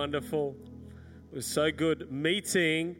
[0.00, 0.54] Wonderful.
[1.32, 2.94] It was so good meeting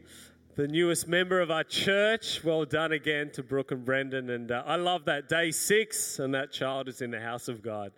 [0.57, 2.43] the newest member of our church.
[2.43, 4.29] Well done again to Brooke and Brendan.
[4.31, 7.61] And uh, I love that day six, and that child is in the house of
[7.61, 7.93] God.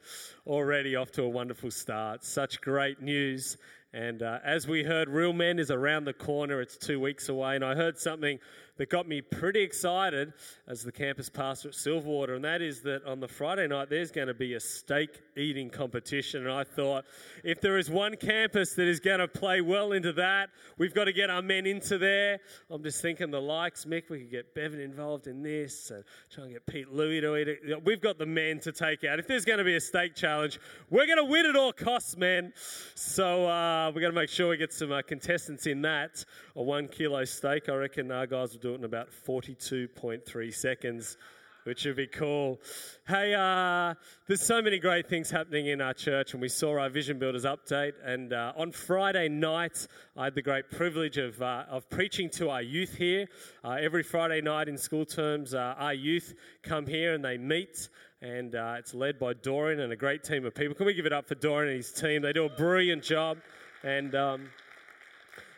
[0.45, 2.23] Already off to a wonderful start.
[2.23, 3.57] Such great news.
[3.91, 6.61] And uh, as we heard, Real Men is around the corner.
[6.61, 7.55] It's two weeks away.
[7.55, 8.37] And I heard something
[8.77, 10.33] that got me pretty excited
[10.67, 14.11] as the campus pastor at Silverwater, and that is that on the Friday night there's
[14.11, 16.47] going to be a steak eating competition.
[16.47, 17.05] And I thought,
[17.43, 21.05] if there is one campus that is going to play well into that, we've got
[21.05, 22.39] to get our men into there.
[22.69, 26.45] I'm just thinking the likes, Mick, we could get Bevan involved in this, and try
[26.45, 27.83] and get Pete Louie to eat it.
[27.83, 29.19] We've got the men to take out.
[29.19, 32.17] If there's going to be a steak challenge, we're going to win at all costs,
[32.17, 32.53] man.
[32.95, 36.23] So uh, we're going to make sure we get some uh, contestants in that.
[36.55, 41.17] A one kilo steak, I reckon our guys do it in about 42.3 seconds,
[41.63, 42.59] which would be cool.
[43.07, 43.95] Hey, uh,
[44.27, 47.43] there's so many great things happening in our church, and we saw our Vision Builders
[47.43, 47.93] update.
[48.03, 52.49] And uh, on Friday night, I had the great privilege of, uh, of preaching to
[52.49, 53.27] our youth here.
[53.63, 57.89] Uh, every Friday night in school terms, uh, our youth come here and they meet
[58.21, 60.75] and uh, it's led by Dorian and a great team of people.
[60.75, 62.21] Can we give it up for Dorian and his team?
[62.21, 63.39] They do a brilliant job,
[63.83, 64.49] and um,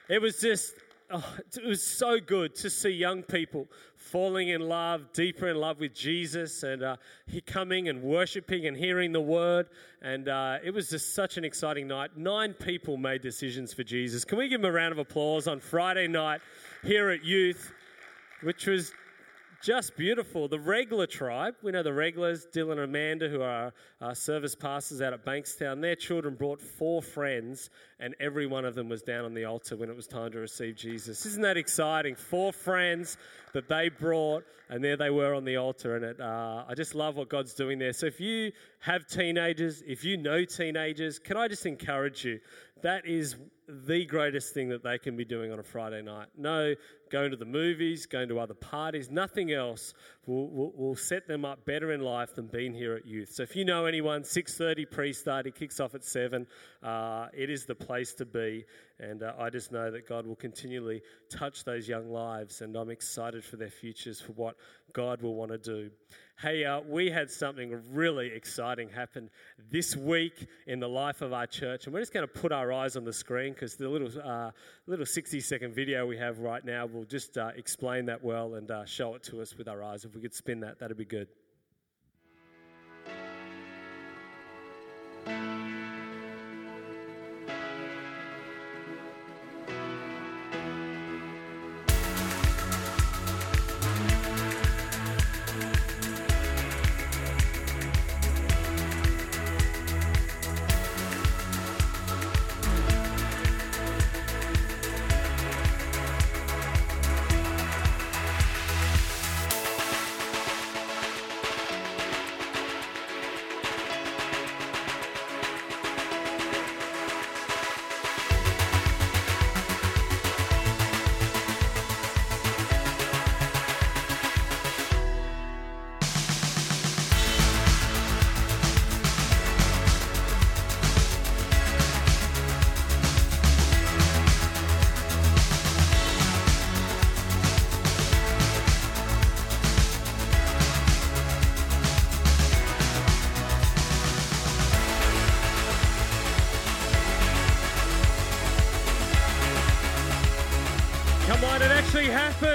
[0.09, 0.73] it was just
[1.13, 5.79] oh, it was so good to see young people falling in love, deeper in love
[5.79, 6.95] with Jesus, and uh,
[7.27, 9.67] he coming and worshiping and hearing the word.
[10.01, 12.17] And uh, it was just such an exciting night.
[12.17, 14.25] Nine people made decisions for Jesus.
[14.25, 16.41] Can we give them a round of applause on Friday night
[16.83, 17.71] here at Youth,
[18.41, 18.91] which was
[19.63, 20.49] just beautiful.
[20.49, 23.71] The regular tribe, we know the regulars, Dylan and Amanda, who are
[24.13, 28.89] service pastors out at Bankstown, their children brought four friends, and every one of them
[28.89, 31.25] was down on the altar when it was time to receive Jesus.
[31.25, 32.15] Isn't that exciting?
[32.15, 33.15] Four friends
[33.53, 35.95] that they brought, and there they were on the altar.
[35.95, 37.93] And it, uh, I just love what God's doing there.
[37.93, 42.41] So if you have teenagers, if you know teenagers, can I just encourage you?
[42.83, 46.27] That is the greatest thing that they can be doing on a Friday night.
[46.37, 46.75] No
[47.13, 49.93] going to the movies, going to other parties, nothing else
[50.25, 53.31] will, will, will, set them up better in life than being here at youth.
[53.31, 56.47] So if you know anyone, 6.30 pre-start, it kicks off at 7.
[56.81, 58.65] Uh, it is the place to be.
[58.99, 62.61] And uh, I just know that God will continually touch those young lives.
[62.61, 64.55] And I'm excited for their futures, for what
[64.91, 65.91] God will want to do.
[66.41, 69.29] Hey, uh, we had something really exciting happen
[69.71, 72.73] this week in the life of our church, and we're just going to put our
[72.73, 74.51] eyes on the screen because the little uh,
[74.87, 78.71] little 60 second video we have right now will just uh, explain that well and
[78.71, 80.03] uh, show it to us with our eyes.
[80.05, 81.27] If we could spin that, that'd be good.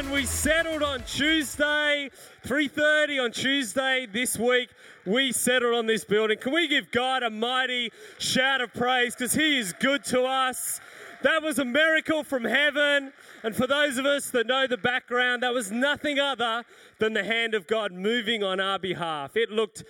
[0.06, 2.10] We settled on Tuesday,
[2.47, 4.70] 3:30 on Tuesday this week.
[5.04, 6.38] We settled on this building.
[6.38, 10.81] Can we give God a mighty shout of praise because He is good to us?
[11.22, 13.12] That was a miracle from heaven.
[13.42, 16.64] And for those of us that know the background, that was nothing other
[17.00, 19.37] than the hand of God moving on our behalf.
[19.37, 19.82] It looked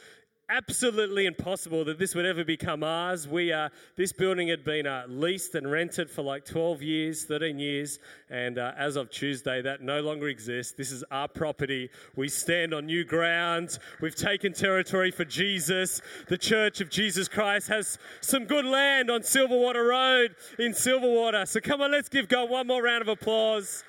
[0.50, 3.28] absolutely impossible that this would ever become ours.
[3.28, 7.58] We uh, this building had been uh, leased and rented for like 12 years, 13
[7.58, 7.98] years,
[8.30, 10.72] and uh, as of Tuesday, that no longer exists.
[10.72, 11.90] This is our property.
[12.16, 13.78] We stand on new ground.
[14.00, 16.00] We've taken territory for Jesus.
[16.28, 21.46] The Church of Jesus Christ has some good land on Silverwater Road in Silverwater.
[21.46, 23.84] So come on, let's give God one more round of applause.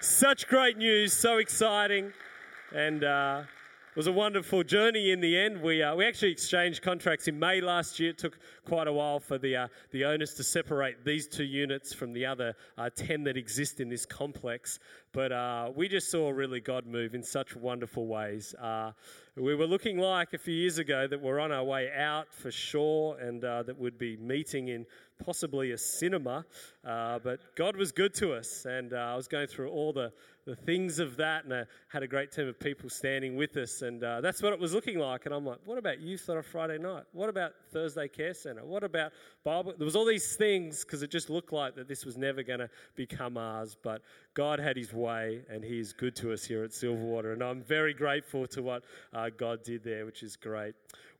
[0.00, 2.12] Such great news, so exciting,
[2.74, 3.04] and.
[3.92, 5.60] It was a wonderful journey in the end.
[5.60, 8.08] We, uh, we actually exchanged contracts in May last year.
[8.08, 11.92] It took quite a while for the, uh, the owners to separate these two units
[11.92, 14.78] from the other uh, 10 that exist in this complex.
[15.12, 18.54] But uh, we just saw really God move in such wonderful ways.
[18.54, 18.92] Uh,
[19.36, 22.50] we were looking like a few years ago that we're on our way out for
[22.50, 24.86] sure and uh, that we'd be meeting in
[25.22, 26.46] possibly a cinema.
[26.82, 30.98] But God was good to us, and I was going through all the, the things
[30.98, 34.20] of that, and I had a great team of people standing with us, and uh,
[34.20, 35.24] that's what it was looking like.
[35.24, 37.04] And I'm like, what about youth on a Friday night?
[37.12, 38.64] What about Thursday Care Centre?
[38.64, 39.12] What about
[39.44, 39.72] Bible?
[39.76, 42.58] There was all these things because it just looked like that this was never going
[42.58, 44.02] to become ours, but
[44.34, 47.62] God had His way, and He is good to us here at Silverwater, and I'm
[47.62, 50.74] very grateful to what uh, God did there, which is great.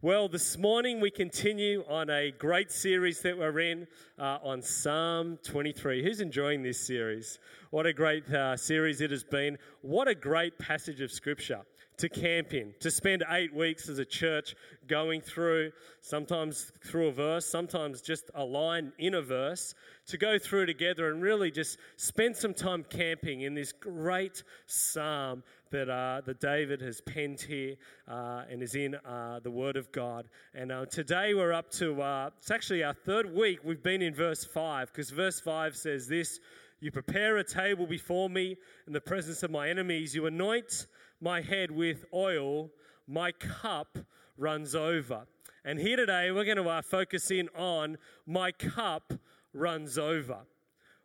[0.04, 3.86] Well, this morning we continue on a great series that we're in
[4.18, 6.02] uh, on Psalm 23.
[6.02, 7.38] Who's enjoying this series?
[7.72, 9.56] What a great uh, series it has been.
[9.80, 11.62] What a great passage of Scripture
[11.96, 14.54] to camp in, to spend eight weeks as a church
[14.88, 15.72] going through,
[16.02, 19.74] sometimes through a verse, sometimes just a line in a verse,
[20.06, 25.42] to go through together and really just spend some time camping in this great psalm
[25.70, 27.76] that, uh, that David has penned here
[28.06, 30.28] uh, and is in uh, the Word of God.
[30.54, 33.60] And uh, today we're up to, uh, it's actually our third week.
[33.64, 36.38] We've been in verse 5 because verse 5 says this
[36.82, 38.56] You prepare a table before me
[38.88, 40.88] in the presence of my enemies, you anoint
[41.20, 42.72] my head with oil,
[43.06, 43.98] my cup
[44.36, 45.28] runs over.
[45.64, 49.12] And here today we're going to uh, focus in on my cup
[49.54, 50.38] runs over.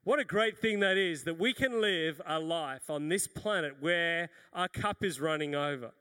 [0.04, 3.76] What a great thing that is that we can live a life on this planet
[3.80, 5.92] where our cup is running over.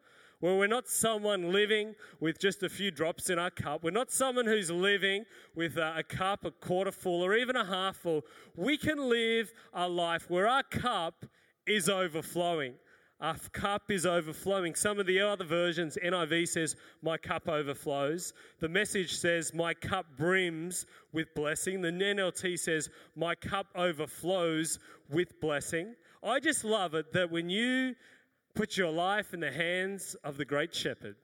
[0.54, 3.82] We're not someone living with just a few drops in our cup.
[3.82, 7.96] We're not someone who's living with a, cup a quarter full or even a half
[7.96, 8.22] full.
[8.54, 11.26] We can live a life where our cup
[11.66, 12.74] is overflowing.
[13.20, 14.74] Our cup is overflowing.
[14.74, 18.34] Some of the other versions, NIV says, My cup overflows.
[18.60, 21.80] The message says, My cup brims with blessing.
[21.80, 24.78] The NLT says, My cup overflows
[25.10, 25.94] with blessing.
[26.22, 27.94] I just love it that when you
[28.56, 31.14] put your life in the hands of the great shepherd,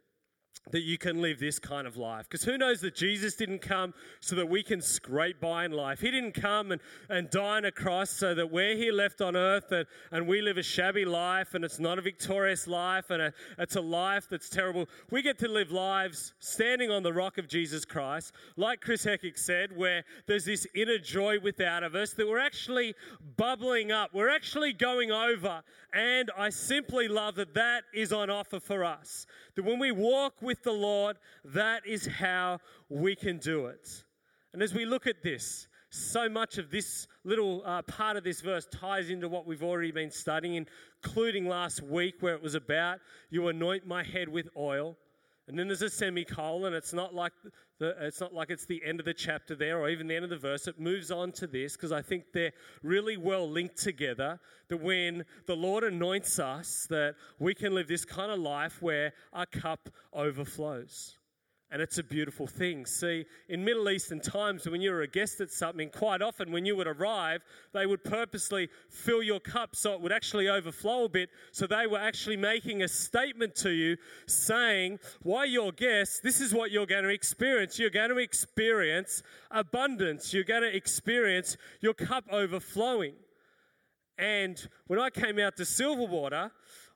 [0.70, 2.29] that you can live this kind of life.
[2.29, 6.00] Because who knows that Jesus didn't come so that we can scrape by in life.
[6.00, 9.37] He didn't come and, and die on a cross so that we're here left on
[9.37, 13.20] earth and, and we live a shabby life and it's not a victorious life and
[13.20, 14.88] a, it's a life that's terrible.
[15.11, 19.38] We get to live lives standing on the rock of Jesus Christ, like Chris Heckick
[19.38, 22.94] said, where there's this inner joy without of us that we're actually
[23.37, 24.14] bubbling up.
[24.14, 25.62] We're actually going over.
[25.93, 29.26] And I simply love that that is on offer for us.
[29.56, 32.58] That when we walk with the Lord, that is how
[32.88, 34.04] we can do it.
[34.52, 38.40] And as we look at this, so much of this little uh, part of this
[38.40, 40.66] verse ties into what we've already been studying,
[41.04, 42.99] including last week where it was about
[43.31, 44.96] you anoint my head with oil.
[45.49, 46.73] And then there's a semicolon.
[46.73, 47.33] It's not like
[47.79, 50.25] the, it's not like it's the end of the chapter there or even the end
[50.25, 50.69] of the verse.
[50.69, 52.53] It moves on to this because I think they're
[52.83, 54.39] really well linked together.
[54.69, 59.12] That when the Lord anoints us, that we can live this kind of life where
[59.33, 61.19] our cup overflows
[61.73, 62.85] and it's a beautiful thing.
[62.85, 66.67] See, in Middle Eastern times, when you were a guest at something, quite often when
[66.67, 67.41] you would arrive,
[67.73, 71.31] they would purposely fill your cup so it would actually overflow a bit.
[71.51, 73.97] So they were actually making a statement to you
[74.27, 77.79] saying, Why you're guests, this is what you're going to experience.
[77.79, 83.15] You're going to experience abundance, you're going to experience your cup overflowing.
[84.19, 86.51] And when I came out to Silverwater,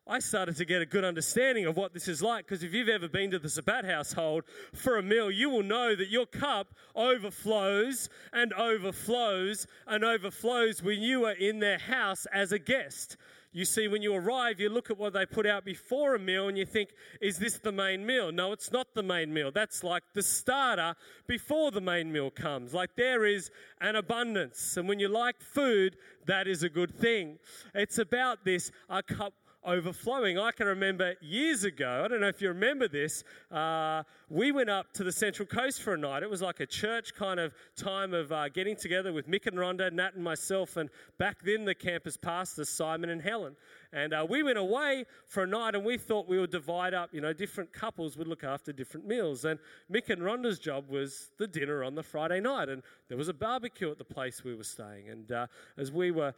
[0.08, 2.88] I started to get a good understanding of what this is like because if you've
[2.88, 6.68] ever been to the Sabat household for a meal, you will know that your cup
[6.94, 13.16] overflows and overflows and overflows when you are in their house as a guest.
[13.52, 16.46] You see, when you arrive, you look at what they put out before a meal
[16.46, 18.30] and you think, is this the main meal?
[18.30, 19.50] No, it's not the main meal.
[19.50, 20.94] That's like the starter
[21.26, 22.72] before the main meal comes.
[22.72, 24.76] Like there is an abundance.
[24.76, 25.96] And when you like food,
[26.26, 27.38] that is a good thing.
[27.74, 29.32] It's about this, our cup
[29.66, 30.38] overflowing.
[30.38, 34.70] I can remember years ago, I don't know if you remember this, uh, we went
[34.70, 36.22] up to the Central Coast for a night.
[36.22, 39.56] It was like a church kind of time of uh, getting together with Mick and
[39.56, 43.56] Rhonda, Nat and myself, and back then the campus pastors, Simon and Helen.
[43.92, 47.10] And uh, we went away for a night and we thought we would divide up,
[47.12, 49.44] you know, different couples would look after different meals.
[49.44, 49.58] And
[49.92, 52.68] Mick and Rhonda's job was the dinner on the Friday night.
[52.68, 55.08] And there was a barbecue at the place we were staying.
[55.08, 55.46] And uh,
[55.78, 56.34] as we were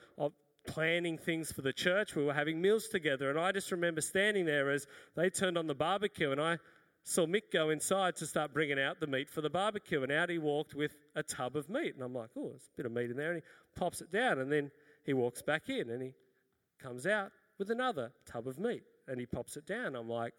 [0.68, 2.14] planning things for the church.
[2.14, 5.66] We were having meals together, and I just remember standing there as they turned on
[5.66, 6.58] the barbecue, and I
[7.02, 10.28] saw Mick go inside to start bringing out the meat for the barbecue, and out
[10.28, 12.92] he walked with a tub of meat, and I'm like, oh, there's a bit of
[12.92, 14.70] meat in there, and he pops it down, and then
[15.04, 16.12] he walks back in, and he
[16.78, 19.96] comes out with another tub of meat, and he pops it down.
[19.96, 20.34] I'm like,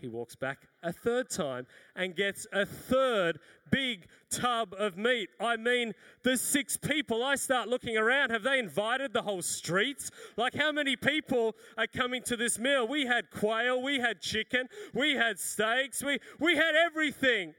[0.00, 3.38] he walks back a third time and gets a third
[3.70, 5.28] big tub of meat.
[5.40, 7.22] I mean, there's six people.
[7.24, 8.30] I start looking around.
[8.30, 10.10] Have they invited the whole streets?
[10.36, 12.86] Like, how many people are coming to this meal?
[12.86, 17.54] We had quail, we had chicken, we had steaks, we, we had everything.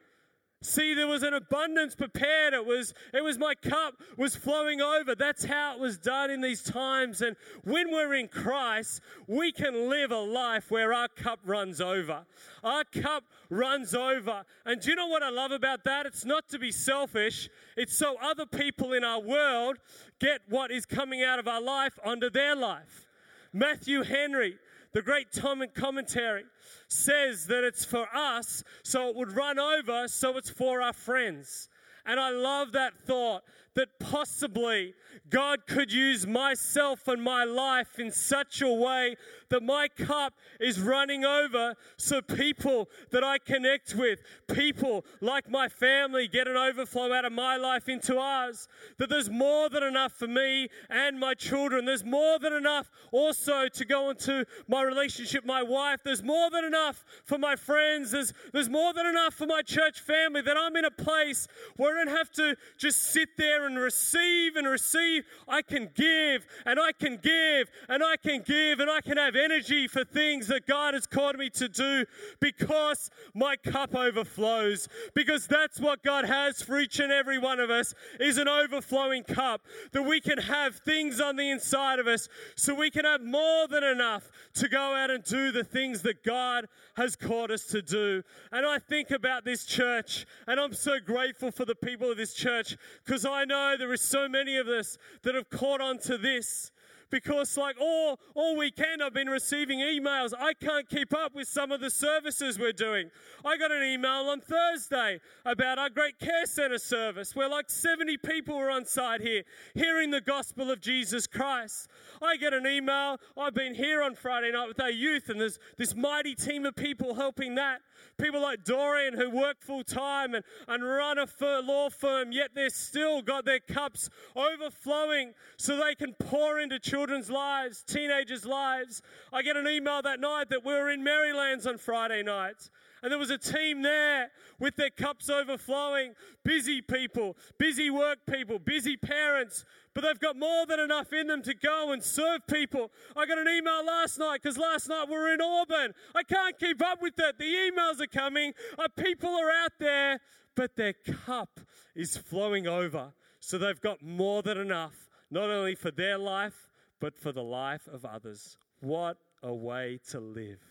[0.64, 2.56] See, there was an abundance prepared.
[2.56, 5.14] It was, it was my cup was flowing over.
[5.14, 7.22] That's how it was done in these times.
[7.22, 12.26] And when we're in Christ, we can live a life where our cup runs over.
[12.64, 14.44] Our cup runs over.
[14.66, 16.08] And do you know what I love about that?
[16.08, 17.50] It's not to be selfish.
[17.76, 19.78] It's so other people in our world
[20.20, 23.06] get what is coming out of our life onto their life.
[23.54, 24.58] Matthew Henry,
[24.98, 25.28] the great
[25.76, 26.44] commentary,
[26.88, 31.70] says that it's for us, so it would run over, so it's for our friends.
[32.08, 33.44] And I love that thought
[33.78, 34.96] that possibly
[35.30, 39.16] God could use myself and my life in such a way
[39.50, 44.20] that my cup is running over so people that I connect with,
[44.52, 48.68] people like my family, get an overflow out of my life into ours.
[48.98, 51.86] That there's more than enough for me and my children.
[51.86, 56.02] There's more than enough also to go into my relationship, my wife.
[56.04, 58.10] There's more than enough for my friends.
[58.10, 61.94] There's, there's more than enough for my church family that I'm in a place where
[61.94, 65.24] I don't have to just sit there and receive and receive.
[65.48, 69.36] I can give and I can give and I can give and I can have
[69.36, 72.06] energy for things that God has called me to do
[72.40, 74.88] because my cup overflows.
[75.14, 79.24] Because that's what God has for each and every one of us is an overflowing
[79.24, 83.22] cup that we can have things on the inside of us so we can have
[83.22, 87.66] more than enough to go out and do the things that God has called us
[87.66, 88.24] to do.
[88.52, 92.34] And I think about this church and I'm so grateful for the people of this
[92.34, 96.18] church because I know there are so many of us that have caught on to
[96.18, 96.72] this
[97.10, 100.34] because like all all weekend I've been receiving emails.
[100.38, 103.10] I can't keep up with some of the services we're doing.
[103.46, 108.18] I got an email on Thursday about our great care center service where like 70
[108.18, 111.90] people were on site here hearing the gospel of Jesus Christ.
[112.22, 113.18] I get an email.
[113.38, 116.76] I've been here on Friday night with our youth and there's this mighty team of
[116.76, 117.82] people helping that.
[118.18, 121.28] People like Dorian who work full time and, and run a
[121.62, 127.30] law firm, yet they're still got their cups overflowing so they can pour into children's
[127.30, 129.04] lives, teenagers' lives.
[129.32, 132.72] I get an email that night that we were in Merrylands on Friday night.
[133.04, 136.16] And there was a team there with their cups overflowing.
[136.44, 139.64] Busy people, busy work people, busy parents,
[139.94, 142.92] but they've got more than enough in them to go and serve people.
[143.16, 145.94] I got an email last night because last night we were in Auburn.
[146.16, 147.38] I can't keep up with it.
[147.38, 148.54] The emails are coming.
[148.80, 150.20] Uh, people are out there,
[150.56, 151.60] but their cup
[151.96, 153.14] is flowing over.
[153.40, 156.68] So they've got more than enough, not only for their life,
[157.00, 158.58] but for the life of others.
[158.82, 160.62] What a way to live!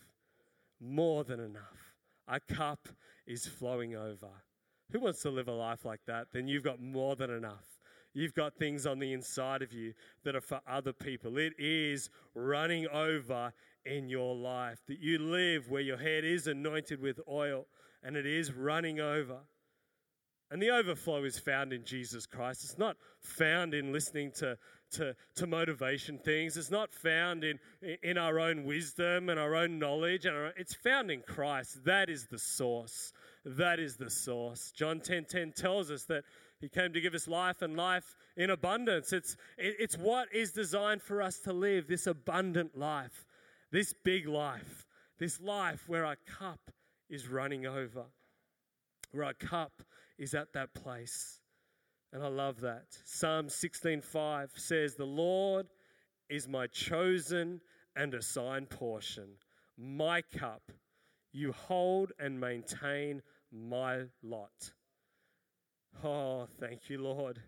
[0.79, 1.93] More than enough.
[2.27, 2.87] Our cup
[3.25, 4.29] is flowing over.
[4.91, 6.27] Who wants to live a life like that?
[6.31, 7.65] Then you've got more than enough.
[8.13, 9.93] You've got things on the inside of you
[10.23, 11.37] that are for other people.
[11.37, 13.53] It is running over
[13.85, 14.79] in your life.
[14.87, 17.67] That you live where your head is anointed with oil
[18.03, 19.37] and it is running over.
[20.49, 22.63] And the overflow is found in Jesus Christ.
[22.63, 24.57] It's not found in listening to,
[24.91, 26.57] to, to motivation things.
[26.57, 27.59] It's not found in,
[28.03, 30.25] in our own wisdom and our own knowledge.
[30.25, 31.83] And our, it's found in Christ.
[31.85, 33.13] That is the source.
[33.45, 34.71] That is the source.
[34.71, 36.23] John 10 10 tells us that
[36.59, 39.13] he came to give us life and life in abundance.
[39.13, 43.25] It's, it, it's what is designed for us to live this abundant life,
[43.71, 44.87] this big life,
[45.19, 46.71] this life where our cup
[47.09, 48.05] is running over,
[49.11, 49.83] where our cup
[50.17, 51.39] is at that place.
[52.13, 52.85] And I love that.
[53.05, 55.67] Psalm 16:5 says, "The Lord
[56.29, 57.61] is my chosen
[57.95, 59.37] and assigned portion,
[59.77, 60.71] my cup.
[61.31, 64.73] You hold and maintain my lot."
[66.03, 67.41] Oh, thank you, Lord.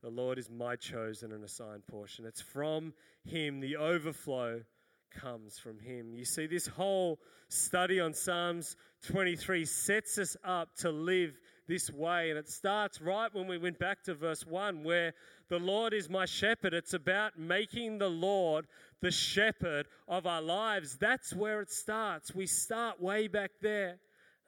[0.00, 2.24] The Lord is my chosen and assigned portion.
[2.24, 3.60] It's from Him.
[3.60, 4.64] The overflow
[5.10, 6.14] comes from Him.
[6.14, 11.38] You see, this whole study on Psalms 23 sets us up to live
[11.70, 12.30] this way.
[12.30, 15.14] And it starts right when we went back to verse 1, where
[15.48, 16.74] the Lord is my shepherd.
[16.74, 18.66] It's about making the Lord
[19.00, 20.98] the shepherd of our lives.
[21.00, 22.34] That's where it starts.
[22.34, 23.98] We start way back there.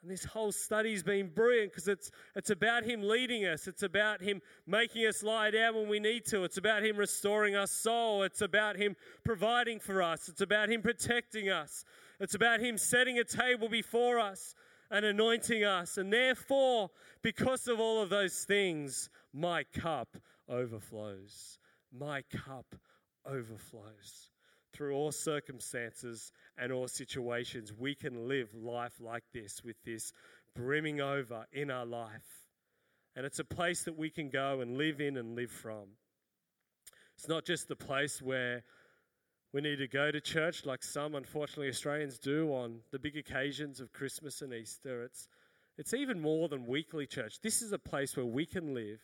[0.03, 3.69] And this whole study's been brilliant because it's, it's about Him leading us.
[3.69, 6.43] It's about Him making us lie down when we need to.
[6.43, 8.25] It's about Him restoring our soul.
[8.25, 10.29] It's about Him providing for us.
[10.29, 11.85] It's about Him protecting us.
[12.19, 14.57] It's about Him setting a table before us
[14.93, 15.97] and anointing us.
[15.97, 16.91] And therefore,
[17.23, 20.17] because of all of those things, my cup
[20.49, 21.59] overflows.
[21.91, 22.77] My cup
[23.27, 24.31] overflows.
[24.73, 30.13] Through all circumstances and all situations, we can live life like this with this
[30.55, 32.49] brimming over in our life.
[33.17, 35.89] And it's a place that we can go and live in and live from.
[37.17, 38.63] It's not just the place where
[39.53, 43.81] we need to go to church like some, unfortunately, Australians do on the big occasions
[43.81, 45.03] of Christmas and Easter.
[45.03, 45.29] It's,
[45.77, 47.41] It's even more than weekly church.
[47.43, 49.01] This is a place where we can live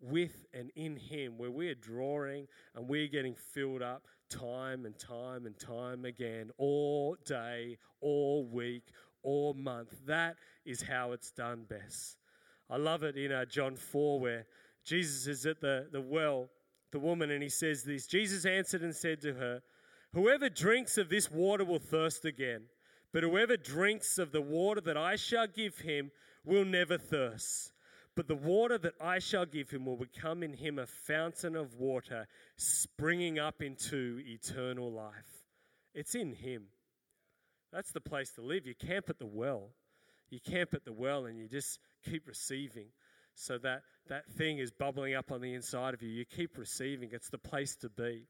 [0.00, 5.46] with and in Him, where we're drawing and we're getting filled up time and time
[5.46, 8.84] and time again, all day, all week,
[9.22, 9.94] all month.
[10.06, 12.18] That is how it's done best.
[12.70, 14.46] I love it in uh, John 4 where
[14.84, 16.48] Jesus is at the, the well,
[16.94, 19.60] the woman, and he says this Jesus answered and said to her,
[20.14, 22.62] Whoever drinks of this water will thirst again,
[23.12, 26.12] but whoever drinks of the water that I shall give him
[26.44, 27.72] will never thirst.
[28.16, 31.74] But the water that I shall give him will become in him a fountain of
[31.74, 35.48] water springing up into eternal life.
[35.94, 36.66] It's in him.
[37.72, 38.68] That's the place to live.
[38.68, 39.70] You camp at the well.
[40.30, 42.86] You camp at the well and you just keep receiving
[43.34, 46.10] so that that thing is bubbling up on the inside of you.
[46.10, 47.10] You keep receiving.
[47.12, 48.26] It's the place to be.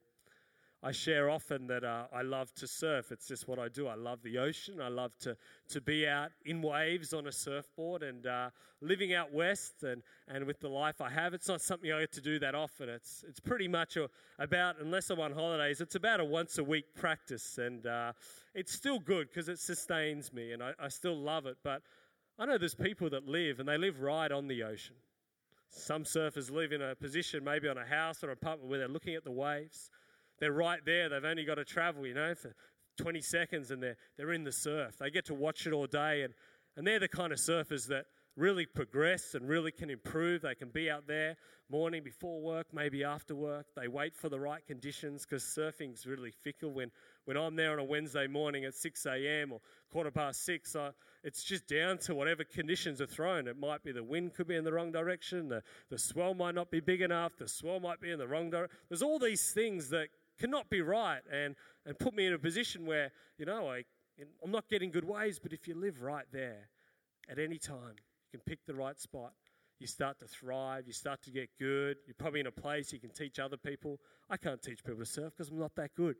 [0.86, 3.10] I share often that uh, I love to surf.
[3.10, 3.86] It's just what I do.
[3.86, 4.82] I love the ocean.
[4.82, 5.34] I love to,
[5.70, 8.50] to be out in waves on a surfboard and uh,
[8.82, 11.32] living out west and, and with the life I have.
[11.32, 12.90] It's not something I get to do that often.
[12.90, 16.64] It's, it's pretty much a, about, unless I'm on holidays, it's about a once a
[16.64, 17.56] week practice.
[17.56, 18.12] And uh,
[18.54, 21.56] it's still good because it sustains me and I, I still love it.
[21.64, 21.80] But
[22.38, 24.96] I know there's people that live and they live right on the ocean.
[25.76, 28.88] Some surfers live in a position, maybe on a house or an apartment, where they're
[28.88, 29.90] looking at the waves.
[30.38, 31.08] They're right there.
[31.08, 32.54] They've only got to travel, you know, for
[32.98, 34.96] 20 seconds and they're, they're in the surf.
[34.98, 36.22] They get to watch it all day.
[36.22, 36.34] And,
[36.76, 40.42] and they're the kind of surfers that really progress and really can improve.
[40.42, 41.36] They can be out there
[41.70, 43.66] morning before work, maybe after work.
[43.76, 46.70] They wait for the right conditions because surfing's really fickle.
[46.70, 46.90] When,
[47.24, 49.52] when I'm there on a Wednesday morning at 6 a.m.
[49.52, 50.90] or quarter past 6, I,
[51.22, 53.48] it's just down to whatever conditions are thrown.
[53.48, 56.54] It might be the wind could be in the wrong direction, the, the swell might
[56.54, 58.76] not be big enough, the swell might be in the wrong direction.
[58.88, 61.54] There's all these things that cannot be right and,
[61.86, 63.84] and put me in a position where, you know, I,
[64.42, 66.68] I'm not getting good waves, but if you live right there
[67.30, 67.94] at any time,
[68.32, 69.32] you can pick the right spot.
[69.80, 71.96] You start to thrive, you start to get good.
[72.06, 73.98] You're probably in a place you can teach other people.
[74.30, 76.16] I can't teach people to surf because I'm not that good.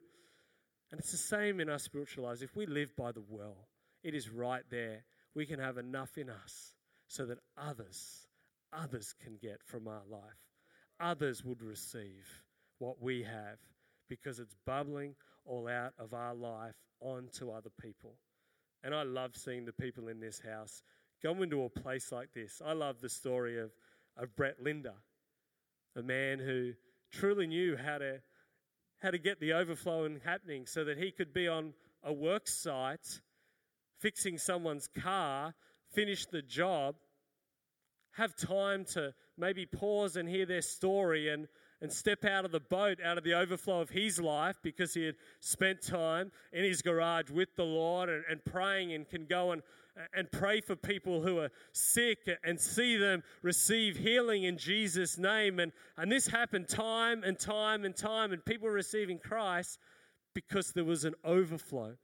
[0.95, 2.41] And it's the same in our spiritual lives.
[2.41, 3.67] If we live by the well,
[4.05, 5.03] it is right there.
[5.35, 6.73] We can have enough in us
[7.09, 8.29] so that others,
[8.73, 10.39] others can get from our life.
[11.01, 12.25] Others would receive
[12.79, 13.59] what we have
[14.09, 18.15] because it's bubbling all out of our life onto other people.
[18.85, 20.85] And I love seeing the people in this house
[21.25, 22.63] go into a place like this.
[22.65, 23.73] I love the story of,
[24.17, 24.95] of Brett Linder,
[25.97, 26.75] a man who
[27.11, 28.21] truly knew how to,
[29.05, 32.49] how to get the overflow and happening so that he could be on a work
[32.49, 33.21] site
[33.99, 35.55] fixing someone's car,
[35.93, 36.95] finish the job,
[38.13, 41.47] have time to maybe pause and hear their story and
[41.83, 45.05] and step out of the boat, out of the overflow of his life, because he
[45.05, 49.53] had spent time in his garage with the Lord and, and praying and can go
[49.53, 49.61] and,
[50.13, 55.61] and pray for people who are sick and see them receive healing in Jesus' name.
[55.61, 59.79] And, and this happened time and time and time, and people were receiving Christ
[60.35, 61.97] because there was an overflow.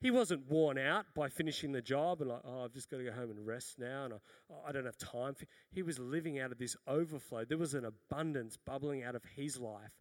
[0.00, 3.04] He wasn't worn out by finishing the job and like, oh, I've just got to
[3.04, 5.36] go home and rest now and I, I don't have time.
[5.70, 7.44] He was living out of this overflow.
[7.44, 9.92] There was an abundance bubbling out of his life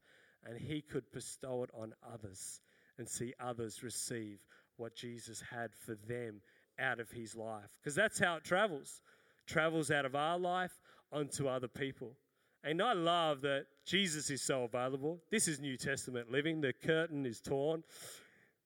[0.43, 2.61] and he could bestow it on others
[2.97, 4.39] and see others receive
[4.77, 6.41] what Jesus had for them
[6.81, 7.69] out of his life.
[7.81, 9.01] Because that's how it travels.
[9.47, 10.79] Travels out of our life
[11.11, 12.13] onto other people.
[12.63, 15.19] And I love that Jesus is so available.
[15.31, 16.61] This is New Testament living.
[16.61, 17.83] The curtain is torn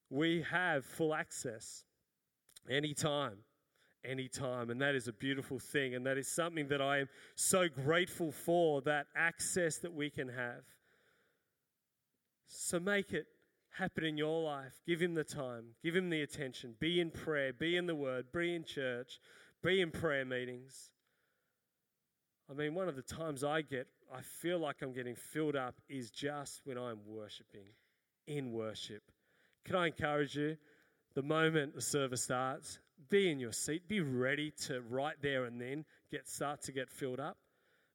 [0.09, 1.83] we have full access
[2.69, 3.37] anytime
[4.03, 7.67] anytime and that is a beautiful thing and that is something that i am so
[7.67, 10.63] grateful for that access that we can have
[12.47, 13.25] so make it
[13.77, 17.51] happen in your life give him the time give him the attention be in prayer
[17.53, 19.19] be in the word be in church
[19.63, 20.89] be in prayer meetings
[22.49, 25.75] i mean one of the times i get i feel like i'm getting filled up
[25.89, 27.67] is just when i'm worshiping
[28.27, 29.03] in worship
[29.65, 30.57] can I encourage you?
[31.15, 32.77] The moment the service starts,
[33.09, 33.87] be in your seat.
[33.87, 37.37] Be ready to right there and then get start to get filled up.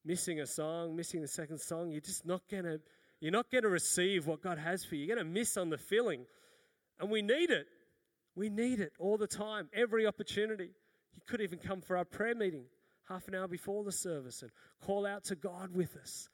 [0.05, 2.79] Missing a song, missing the second song, you're just not gonna
[3.21, 5.07] you're not gonna receive what God has for you.
[5.07, 6.25] You're gonna miss on the filling.
[6.99, 7.67] And we need it.
[8.35, 10.71] We need it all the time, every opportunity.
[11.15, 12.65] You could even come for our prayer meeting
[13.09, 16.29] half an hour before the service and call out to God with us.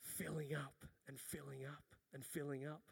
[0.00, 0.74] Filling up
[1.06, 2.82] and filling up and filling up.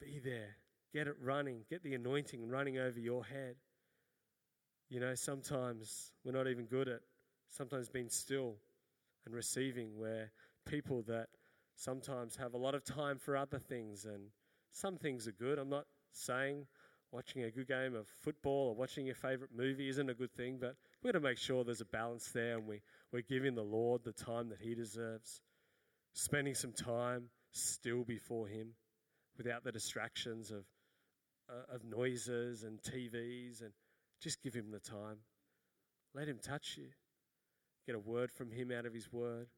[0.00, 0.56] Be there.
[0.92, 1.60] Get it running.
[1.68, 3.56] Get the anointing running over your head.
[4.88, 7.00] You know, sometimes we're not even good at
[7.48, 8.56] sometimes being still
[9.26, 10.32] and receiving, where
[10.66, 11.28] people that
[11.76, 14.30] sometimes have a lot of time for other things, and
[14.72, 15.58] some things are good.
[15.58, 16.66] I'm not saying
[17.12, 20.58] watching a good game of football or watching your favorite movie isn't a good thing,
[20.60, 22.80] but we've got to make sure there's a balance there and we,
[23.12, 25.40] we're giving the Lord the time that He deserves.
[26.12, 28.74] Spending some time still before Him
[29.36, 30.64] without the distractions of,
[31.48, 33.72] uh, of noises and TVs, and
[34.20, 35.18] just give Him the time.
[36.14, 36.88] Let Him touch you.
[37.90, 39.48] Get a word from Him out of His word.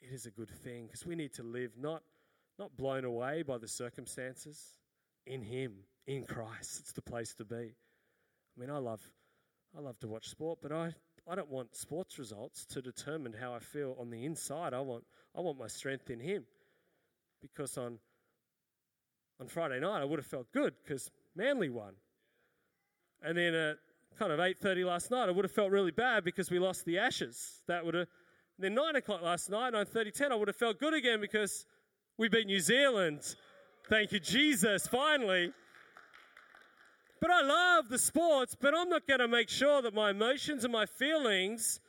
[0.00, 2.02] It is a good thing because we need to live not,
[2.58, 4.60] not blown away by the circumstances,
[5.28, 5.74] in Him
[6.08, 6.80] in Christ.
[6.80, 7.54] It's the place to be.
[7.54, 9.00] I mean, I love,
[9.78, 10.92] I love to watch sport, but I,
[11.30, 14.74] I don't want sports results to determine how I feel on the inside.
[14.74, 16.46] I want, I want my strength in Him,
[17.40, 18.00] because on,
[19.40, 21.92] on Friday night I would have felt good because Manly won,
[23.22, 23.76] and then at
[24.18, 26.84] kind of eight thirty last night I would have felt really bad because we lost
[26.84, 27.62] the Ashes.
[27.68, 28.08] That would have.
[28.58, 31.66] Then nine o'clock last night, 9.30, 10, I would have felt good again because
[32.16, 33.36] we beat New Zealand.
[33.90, 35.52] Thank you, Jesus, finally.
[37.20, 40.64] But I love the sports, but I'm not going to make sure that my emotions
[40.64, 41.80] and my feelings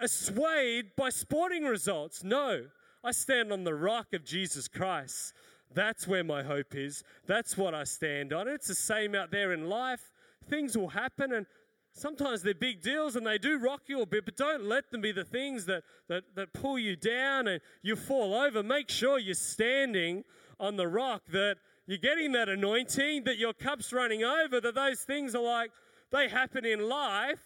[0.00, 2.22] are swayed by sporting results.
[2.22, 2.66] No,
[3.02, 5.34] I stand on the rock of Jesus Christ.
[5.74, 7.04] That's where my hope is.
[7.26, 8.48] That's what I stand on.
[8.48, 10.10] It's the same out there in life.
[10.48, 11.46] Things will happen, and
[11.92, 15.00] sometimes they're big deals and they do rock you a bit, but don't let them
[15.00, 18.62] be the things that, that, that pull you down and you fall over.
[18.62, 20.24] Make sure you're standing
[20.60, 21.56] on the rock that
[21.86, 25.70] you're getting that anointing, that your cup's running over, that those things are like,
[26.12, 27.40] they happen in life.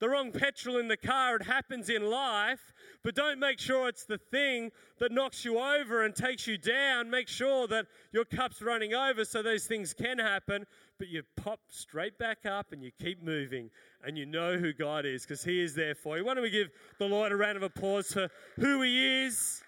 [0.00, 2.72] The wrong petrol in the car, it happens in life,
[3.04, 7.10] but don't make sure it's the thing that knocks you over and takes you down.
[7.10, 10.64] Make sure that your cup's running over so those things can happen,
[11.00, 13.70] but you pop straight back up and you keep moving
[14.04, 16.26] and you know who God is because He is there for you.
[16.26, 19.62] Why don't we give the Lord a round of applause for who He is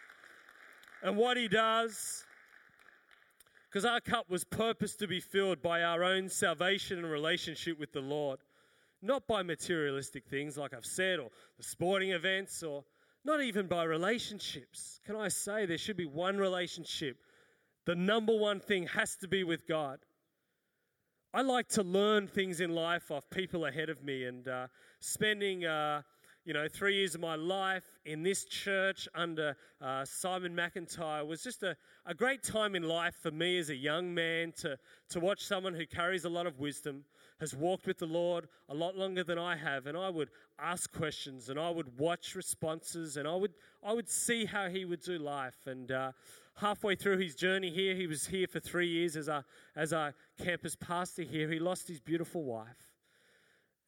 [1.02, 2.26] and what He does?
[3.66, 7.94] Because our cup was purposed to be filled by our own salvation and relationship with
[7.94, 8.38] the Lord,
[9.00, 12.84] not by materialistic things like I've said, or the sporting events, or
[13.24, 15.00] not even by relationships.
[15.06, 17.16] Can I say there should be one relationship?
[17.86, 19.98] The number one thing has to be with God.
[21.34, 24.66] I like to learn things in life off people ahead of me, and uh,
[25.00, 26.02] spending uh,
[26.44, 31.42] you know, three years of my life in this church under uh, Simon McIntyre was
[31.42, 34.76] just a, a great time in life for me as a young man to,
[35.10, 37.04] to watch someone who carries a lot of wisdom,
[37.38, 40.92] has walked with the Lord a lot longer than I have, and I would ask
[40.92, 43.52] questions and I would watch responses and I would,
[43.84, 45.66] I would see how he would do life.
[45.66, 46.12] And uh,
[46.56, 49.44] halfway through his journey here, he was here for three years as our,
[49.76, 51.48] as our campus pastor here.
[51.48, 52.91] He lost his beautiful wife.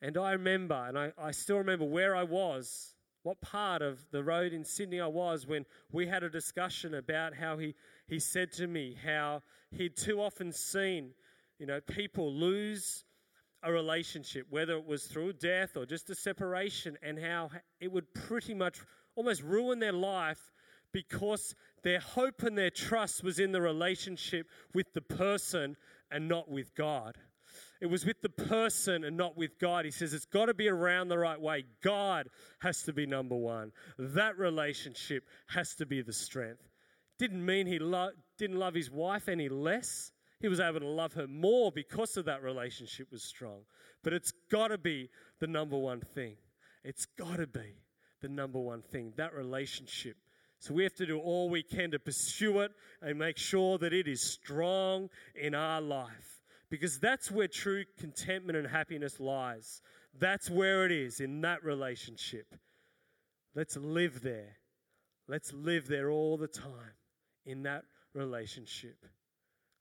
[0.04, 4.22] And I remember, and I, I still remember where I was, what part of the
[4.22, 7.74] road in Sydney I was when we had a discussion about how he,
[8.06, 9.40] he said to me how
[9.70, 11.12] he'd too often seen,
[11.58, 13.06] you know, people lose
[13.62, 17.48] a relationship, whether it was through death or just a separation, and how
[17.80, 18.80] it would pretty much
[19.16, 20.52] almost ruin their life
[20.92, 25.78] because their hope and their trust was in the relationship with the person
[26.10, 27.16] and not with God.
[27.84, 29.84] It was with the person and not with God.
[29.84, 31.66] He says it's got to be around the right way.
[31.82, 33.72] God has to be number one.
[33.98, 36.62] That relationship has to be the strength.
[37.18, 40.12] Didn't mean he lo- didn't love his wife any less.
[40.40, 43.60] He was able to love her more because of that relationship was strong.
[44.02, 46.36] But it's got to be the number one thing.
[46.84, 47.82] It's got to be
[48.22, 50.16] the number one thing, that relationship.
[50.58, 53.92] So we have to do all we can to pursue it and make sure that
[53.92, 56.33] it is strong in our life
[56.70, 59.80] because that's where true contentment and happiness lies.
[60.18, 62.54] That's where it is, in that relationship.
[63.54, 64.56] Let's live there.
[65.28, 66.94] Let's live there all the time
[67.46, 68.96] in that relationship.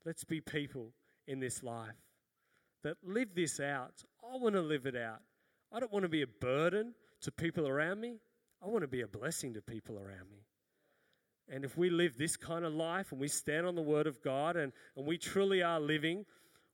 [0.04, 0.92] Let's be people
[1.26, 1.94] in this life
[2.82, 4.04] that live this out.
[4.22, 5.20] I want to live it out.
[5.72, 8.18] I don't want to be a burden to people around me.
[8.62, 10.46] I want to be a blessing to people around me.
[11.48, 14.22] And if we live this kind of life and we stand on the Word of
[14.22, 16.24] God and, and we truly are living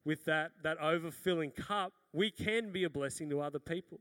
[0.05, 3.99] with that, that overfilling cup, we can be a blessing to other people.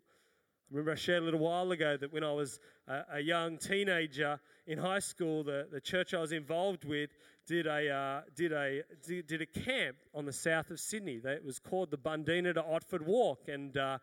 [0.72, 3.58] I remember I shared a little while ago that when I was a, a young
[3.58, 7.10] teenager in high school, the, the church I was involved with
[7.48, 11.20] did a, uh, did, a, did, did, a camp on the south of Sydney.
[11.24, 13.48] It was called the Bundeena to Otford Walk.
[13.48, 13.98] And uh,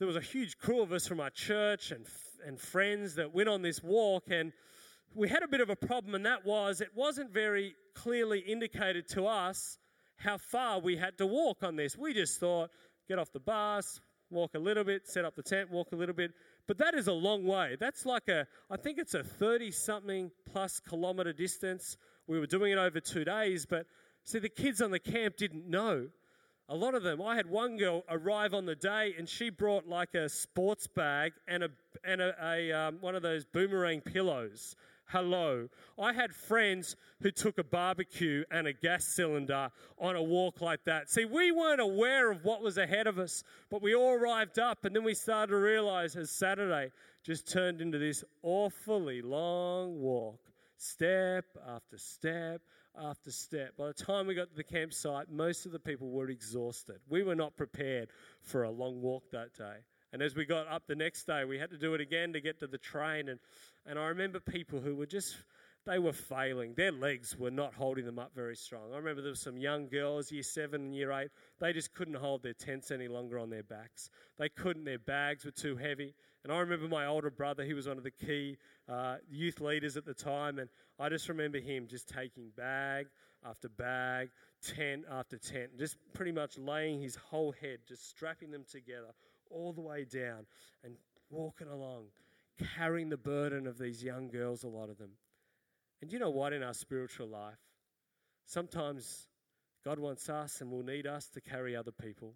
[0.00, 2.04] there was a huge crew of us from our church and,
[2.44, 4.24] and friends that went on this walk.
[4.30, 4.52] And
[5.14, 9.08] we had a bit of a problem, and that was it wasn't very clearly indicated
[9.10, 9.78] to us
[10.16, 11.96] how far we had to walk on this.
[11.96, 12.70] We just thought,
[13.08, 14.00] get off the bus,
[14.30, 16.32] walk a little bit, set up the tent, walk a little bit.
[16.66, 17.76] But that is a long way.
[17.78, 21.96] That's like a, I think it's a 30 something plus kilometer distance.
[22.26, 23.86] We were doing it over two days, but
[24.24, 26.08] see, the kids on the camp didn't know.
[26.70, 27.20] A lot of them.
[27.20, 31.34] I had one girl arrive on the day, and she brought like a sports bag
[31.46, 31.68] and a
[32.04, 34.74] and a, a um, one of those boomerang pillows
[35.06, 35.68] hello.
[35.98, 40.84] I had friends who took a barbecue and a gas cylinder on a walk like
[40.84, 41.10] that.
[41.10, 44.84] See, we weren't aware of what was ahead of us, but we all arrived up,
[44.84, 46.90] and then we started to realize as Saturday
[47.22, 50.40] just turned into this awfully long walk,
[50.76, 52.60] step after step
[53.00, 53.76] after step.
[53.76, 56.98] By the time we got to the campsite, most of the people were exhausted.
[57.08, 59.78] We were not prepared for a long walk that day.
[60.14, 62.40] And as we got up the next day, we had to do it again to
[62.40, 63.28] get to the train.
[63.28, 63.40] And
[63.84, 65.36] and I remember people who were just,
[65.84, 66.72] they were failing.
[66.74, 68.92] Their legs were not holding them up very strong.
[68.94, 72.14] I remember there were some young girls, year seven and year eight, they just couldn't
[72.14, 74.08] hold their tents any longer on their backs.
[74.38, 76.14] They couldn't, their bags were too heavy.
[76.44, 78.56] And I remember my older brother, he was one of the key
[78.88, 83.08] uh, youth leaders at the time, and I just remember him just taking bag
[83.44, 84.30] after bag,
[84.62, 89.08] tent after tent, just pretty much laying his whole head, just strapping them together
[89.50, 90.46] all the way down
[90.82, 90.96] and
[91.30, 92.06] walking along
[92.76, 95.10] carrying the burden of these young girls, a lot of them.
[96.00, 97.58] And you know what, in our spiritual life,
[98.46, 99.26] sometimes
[99.84, 102.34] God wants us and will need us to carry other people.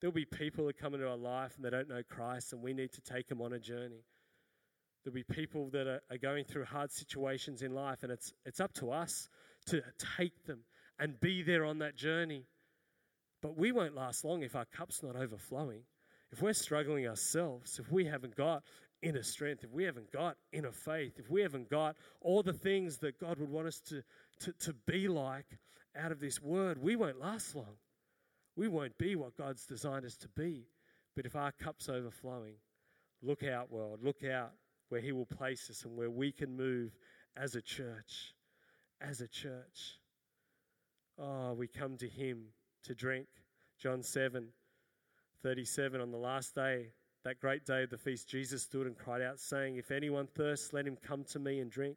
[0.00, 2.72] There'll be people that come into our life and they don't know Christ, and we
[2.72, 4.04] need to take them on a journey.
[5.04, 8.60] There'll be people that are, are going through hard situations in life, and it's, it's
[8.60, 9.28] up to us
[9.66, 9.82] to
[10.16, 10.60] take them
[10.98, 12.46] and be there on that journey.
[13.42, 15.82] But we won't last long if our cup's not overflowing.
[16.32, 18.62] If we're struggling ourselves, if we haven't got
[19.02, 22.98] inner strength, if we haven't got inner faith, if we haven't got all the things
[22.98, 24.02] that God would want us to,
[24.40, 25.46] to, to be like
[25.96, 27.76] out of this word, we won't last long.
[28.56, 30.66] We won't be what God's designed us to be.
[31.16, 32.54] But if our cup's overflowing,
[33.22, 34.52] look out, world, look out
[34.88, 36.92] where He will place us and where we can move
[37.36, 38.34] as a church.
[39.00, 39.98] As a church.
[41.18, 42.44] Oh, we come to Him
[42.84, 43.26] to drink.
[43.78, 44.48] John 7
[45.42, 46.88] 37 on the last day
[47.24, 50.72] that great day of the feast, Jesus stood and cried out, saying, If anyone thirsts,
[50.72, 51.96] let him come to me and drink.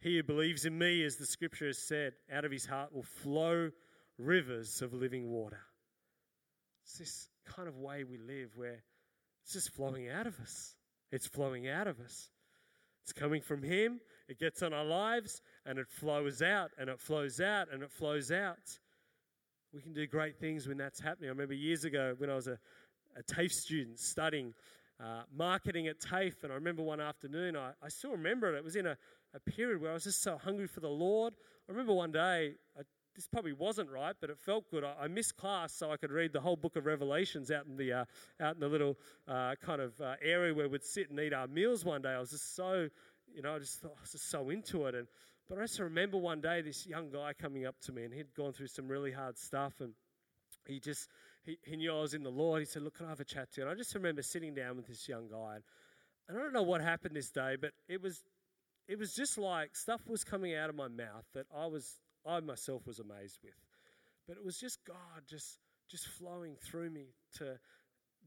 [0.00, 3.02] He who believes in me, as the scripture has said, out of his heart will
[3.02, 3.70] flow
[4.18, 5.60] rivers of living water.
[6.84, 8.82] It's this kind of way we live where
[9.42, 10.74] it's just flowing out of us.
[11.12, 12.30] It's flowing out of us.
[13.04, 16.98] It's coming from Him, it gets on our lives, and it flows out, and it
[16.98, 18.78] flows out, and it flows out.
[19.74, 21.28] We can do great things when that's happening.
[21.28, 22.58] I remember years ago when I was a
[23.16, 24.54] a TAFE student studying
[25.00, 26.42] uh, marketing at TAFE.
[26.42, 28.58] And I remember one afternoon, I, I still remember it.
[28.58, 28.96] It was in a,
[29.34, 31.34] a period where I was just so hungry for the Lord.
[31.68, 32.82] I remember one day, I,
[33.14, 34.84] this probably wasn't right, but it felt good.
[34.84, 37.76] I, I, missed class so I could read the whole book of Revelations out in
[37.76, 38.04] the, uh,
[38.40, 41.46] out in the little uh, kind of uh, area where we'd sit and eat our
[41.46, 42.10] meals one day.
[42.10, 42.88] I was just so,
[43.32, 44.94] you know, I just thought, I was just so into it.
[44.94, 45.06] And,
[45.48, 48.34] but I just remember one day this young guy coming up to me and he'd
[48.34, 49.92] gone through some really hard stuff and
[50.66, 51.08] he just
[51.44, 52.60] he, he knew I was in the Lord.
[52.60, 53.66] He said, Look, can I have a chat to you?
[53.66, 55.58] And I just remember sitting down with this young guy.
[56.28, 58.24] And I don't know what happened this day, but it was
[58.88, 62.40] it was just like stuff was coming out of my mouth that I was I
[62.40, 63.54] myself was amazed with.
[64.26, 64.96] But it was just God
[65.28, 65.58] just
[65.90, 67.58] just flowing through me to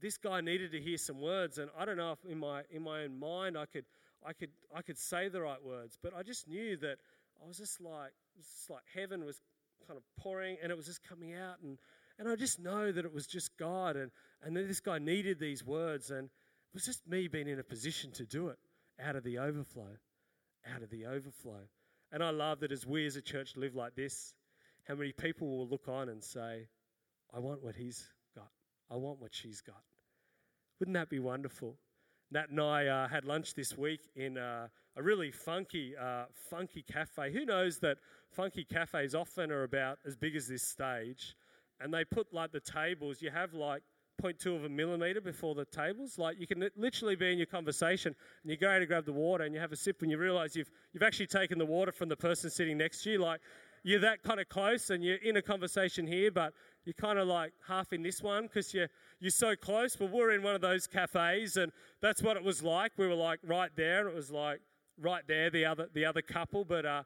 [0.00, 2.82] this guy needed to hear some words and I don't know if in my in
[2.82, 3.84] my own mind I could
[4.26, 6.98] I could I could say the right words, but I just knew that
[7.42, 9.40] I was just like just like heaven was
[9.86, 11.78] kind of pouring and it was just coming out and
[12.18, 14.10] and I just know that it was just God, and,
[14.42, 18.10] and this guy needed these words, and it was just me being in a position
[18.12, 18.58] to do it
[19.00, 19.96] out of the overflow,
[20.74, 21.60] out of the overflow.
[22.10, 24.34] And I love that as we as a church live like this,
[24.88, 26.66] how many people will look on and say,
[27.32, 28.50] I want what he's got,
[28.90, 29.82] I want what she's got.
[30.80, 31.76] Wouldn't that be wonderful?
[32.30, 36.82] Nat and I uh, had lunch this week in uh, a really funky, uh, funky
[36.82, 37.32] cafe.
[37.32, 37.98] Who knows that
[38.30, 41.34] funky cafes often are about as big as this stage?
[41.80, 43.82] and they put like the tables, you have like
[44.22, 46.18] 0.2 of a millimeter before the tables.
[46.18, 49.44] Like you can literally be in your conversation and you go to grab the water
[49.44, 52.08] and you have a sip and you realize you've, you've actually taken the water from
[52.08, 53.18] the person sitting next to you.
[53.18, 53.40] Like
[53.84, 56.52] you're that kind of close and you're in a conversation here, but
[56.88, 58.88] you're kind of like half in this one because you're,
[59.20, 59.94] you're so close.
[59.94, 61.70] But we're in one of those cafes and
[62.00, 62.92] that's what it was like.
[62.96, 64.60] We were like right there and it was like
[65.00, 66.64] right there, the other, the other couple.
[66.64, 67.02] But uh,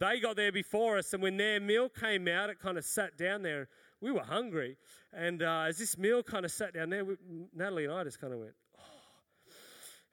[0.00, 3.16] they got there before us and when their meal came out, it kind of sat
[3.16, 3.68] down there
[4.04, 4.76] we were hungry.
[5.14, 7.16] And uh, as this meal kind of sat down there, we,
[7.54, 9.52] Natalie and I just kind of went, oh,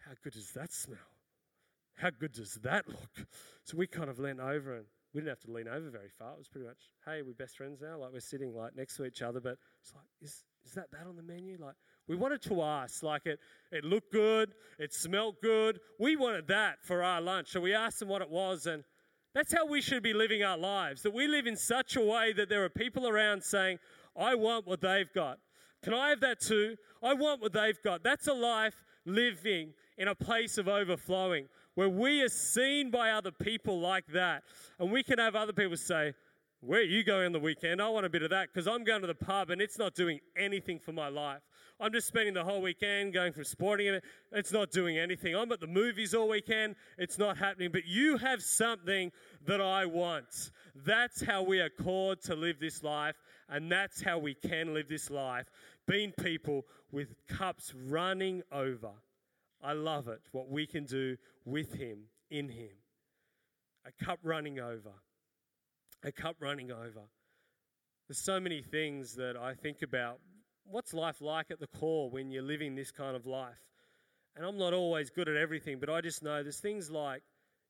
[0.05, 0.97] how good does that smell?
[1.95, 3.27] How good does that look?
[3.63, 6.33] So we kind of leaned over and we didn't have to lean over very far.
[6.33, 7.97] It was pretty much, hey, we're best friends now.
[7.99, 11.07] Like we're sitting like next to each other, but it's like, is, is that that
[11.07, 11.57] on the menu?
[11.59, 11.75] Like
[12.07, 13.39] we wanted to ask, like it,
[13.71, 15.79] it looked good, it smelled good.
[15.99, 17.49] We wanted that for our lunch.
[17.49, 18.83] So we asked them what it was and
[19.33, 21.03] That's how we should be living our lives.
[21.03, 23.79] That we live in such a way that there are people around saying,
[24.17, 25.39] I want what they've got.
[25.83, 26.75] Can I have that too?
[27.01, 28.03] I want what they've got.
[28.03, 33.31] That's a life living in a place of overflowing where we are seen by other
[33.31, 34.43] people like that.
[34.79, 36.13] And we can have other people say,
[36.59, 37.81] Where are you going on the weekend?
[37.81, 39.95] I want a bit of that because I'm going to the pub and it's not
[39.95, 41.41] doing anything for my life.
[41.79, 44.03] I'm just spending the whole weekend going from sporting event.
[44.31, 45.35] It's not doing anything.
[45.35, 46.75] I'm at the movies all weekend.
[46.99, 47.71] It's not happening.
[47.71, 49.11] But you have something
[49.47, 50.51] that I want.
[50.75, 53.15] That's how we are called to live this life.
[53.49, 55.47] And that's how we can live this life.
[55.87, 58.91] Being people with cups running over.
[59.63, 62.71] I love it, what we can do with Him, in Him.
[63.85, 64.93] A cup running over.
[66.03, 67.07] A cup running over.
[68.07, 70.19] There's so many things that I think about
[70.65, 73.61] what's life like at the core when you're living this kind of life?
[74.35, 77.21] And I'm not always good at everything, but I just know there's things like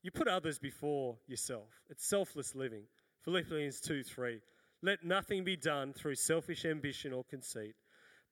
[0.03, 1.69] you put others before yourself.
[1.89, 2.83] It's selfless living.
[3.23, 4.39] Philippians 2 3.
[4.83, 7.75] Let nothing be done through selfish ambition or conceit,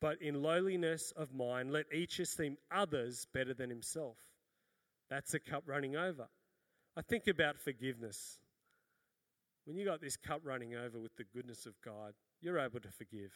[0.02, 4.18] but in lowliness of mind, let each esteem others better than himself.
[5.10, 6.28] That's a cup running over.
[6.96, 8.40] I think about forgiveness.
[9.66, 12.90] When you got this cup running over with the goodness of God, you're able to
[12.90, 13.32] forgive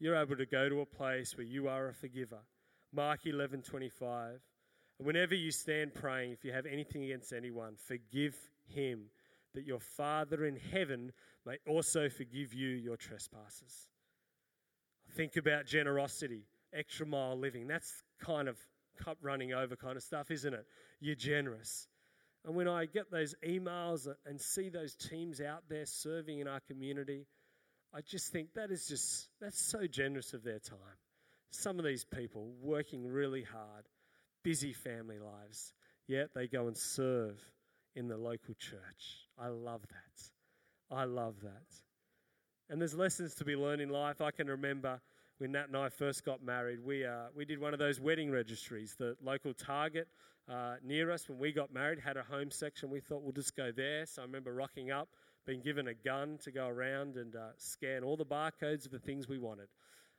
[0.00, 2.38] you're able to go to a place where you are a forgiver.
[2.92, 4.40] Mark 11 25.
[4.98, 9.10] And whenever you stand praying, if you have anything against anyone, forgive him,
[9.54, 11.12] that your Father in heaven
[11.46, 13.88] may also forgive you your trespasses.
[15.18, 17.66] Think about generosity, extra mile living.
[17.66, 18.56] That's kind of
[19.04, 20.64] cup running over kind of stuff, isn't it?
[21.00, 21.88] You're generous.
[22.44, 26.60] And when I get those emails and see those teams out there serving in our
[26.60, 27.26] community,
[27.92, 30.78] I just think that is just, that's so generous of their time.
[31.50, 33.86] Some of these people working really hard,
[34.44, 35.72] busy family lives,
[36.06, 37.42] yet they go and serve
[37.96, 39.26] in the local church.
[39.36, 40.96] I love that.
[40.96, 41.87] I love that.
[42.70, 44.20] And there's lessons to be learned in life.
[44.20, 45.00] I can remember
[45.38, 48.30] when Nat and I first got married, we, uh, we did one of those wedding
[48.30, 48.94] registries.
[48.98, 50.08] The local Target
[50.48, 52.90] uh, near us, when we got married, had a home section.
[52.90, 54.04] We thought we'll just go there.
[54.06, 55.08] So I remember rocking up
[55.48, 58.98] been given a gun to go around and uh, scan all the barcodes of the
[58.98, 59.68] things we wanted.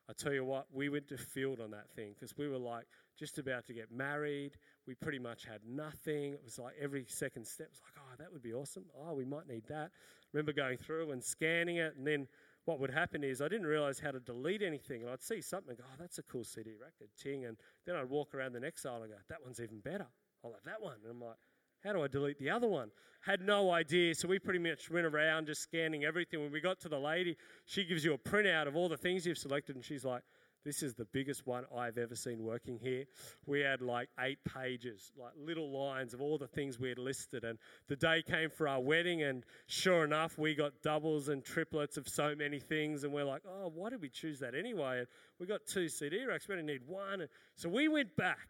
[0.10, 2.88] I tell you what, we went to field on that thing because we were like
[3.20, 4.54] just about to get married.
[4.88, 6.34] We pretty much had nothing.
[6.34, 8.86] It was like every second step was like, oh, that would be awesome.
[8.98, 9.92] Oh, we might need that.
[10.34, 12.28] remember going through and scanning it, and then
[12.66, 15.02] what would happen is I didn't realize how to delete anything.
[15.02, 17.46] And I'd see something go, oh, that's a cool CD record, ting.
[17.46, 20.08] And then I'd walk around the next aisle and go, that one's even better.
[20.44, 20.96] I'll have that one.
[21.04, 21.38] And I'm like,
[21.84, 22.92] how do I delete the other one?
[23.22, 24.14] Had no idea.
[24.14, 26.42] So we pretty much went around just scanning everything.
[26.42, 29.26] When we got to the lady, she gives you a printout of all the things
[29.26, 30.24] you've selected, and she's like,
[30.66, 33.06] this is the biggest one I've ever seen working here.
[33.46, 37.44] We had like eight pages, like little lines of all the things we had listed.
[37.44, 41.98] And the day came for our wedding, and sure enough, we got doubles and triplets
[41.98, 43.04] of so many things.
[43.04, 45.00] And we're like, oh, why did we choose that anyway?
[45.00, 45.08] And
[45.40, 47.22] we got two CD racks, we only need one.
[47.22, 48.50] And so we went back.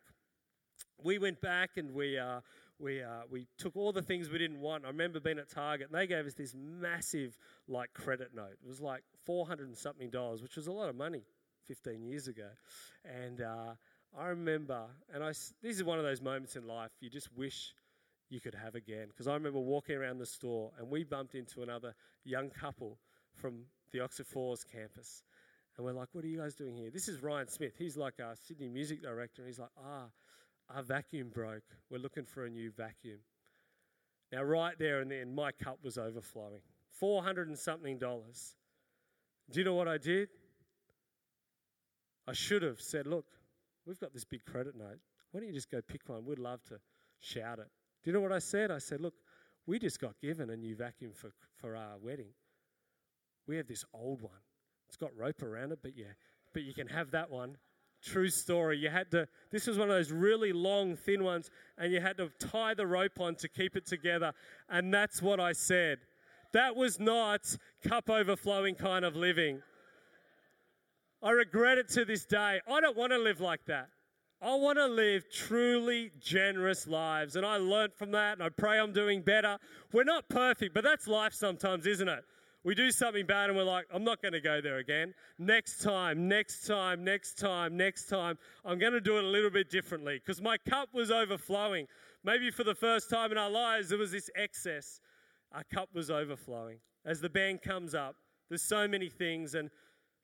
[1.01, 2.41] We went back and we, uh,
[2.79, 4.83] we, uh, we took all the things we didn't want.
[4.83, 8.57] I remember being at Target and they gave us this massive like credit note.
[8.61, 11.23] It was like 400 and something dollars, which was a lot of money
[11.69, 12.49] 15 years ago.
[13.05, 13.73] And uh,
[14.19, 17.75] I remember, and I, this is one of those moments in life you just wish
[18.29, 19.07] you could have again.
[19.07, 21.93] Because I remember walking around the store and we bumped into another
[22.25, 22.97] young couple
[23.35, 25.23] from the Oxford Falls campus.
[25.77, 26.89] And we're like, what are you guys doing here?
[26.91, 27.73] This is Ryan Smith.
[27.77, 29.43] He's like our Sydney music director.
[29.43, 30.07] And he's like, ah,
[30.75, 31.63] our vacuum broke.
[31.91, 33.19] We're looking for a new vacuum.
[34.31, 36.61] Now, right there and then, my cup was overflowing.
[36.99, 38.55] 400 and something dollars.
[39.51, 40.29] Do you know what I did?
[42.29, 43.25] I should have said, Look,
[43.87, 44.99] we've got this big credit note.
[45.31, 46.25] Why don't you just go pick one?
[46.25, 46.79] We'd love to
[47.19, 47.67] shout it.
[48.03, 48.69] Do you know what I said?
[48.69, 49.15] I said, Look,
[49.65, 52.29] we just got given a new vacuum for, for our wedding.
[53.47, 54.41] We have this old one.
[54.87, 56.13] It's got rope around it, but yeah,
[56.53, 57.57] but you can have that one.
[58.03, 58.77] True story.
[58.77, 62.17] You had to, this was one of those really long, thin ones, and you had
[62.17, 64.33] to tie the rope on to keep it together.
[64.69, 65.97] And that's what I said.
[66.53, 69.61] That was not cup overflowing kind of living.
[71.21, 72.61] I regret it to this day.
[72.67, 73.89] I don't want to live like that.
[74.41, 77.35] I want to live truly generous lives.
[77.35, 79.57] And I learned from that, and I pray I'm doing better.
[79.91, 82.23] We're not perfect, but that's life sometimes, isn't it?
[82.63, 85.13] We do something bad and we're like, I'm not going to go there again.
[85.37, 89.49] Next time, next time, next time, next time, I'm going to do it a little
[89.49, 91.87] bit differently because my cup was overflowing.
[92.23, 94.99] Maybe for the first time in our lives, there was this excess.
[95.53, 96.79] Our cup was overflowing.
[97.05, 98.17] As the band comes up,
[98.49, 99.69] there's so many things, and